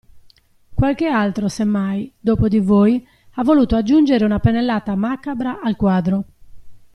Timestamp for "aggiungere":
3.75-4.25